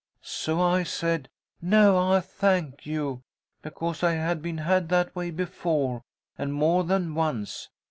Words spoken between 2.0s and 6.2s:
I thank you,' because I had been had that way before,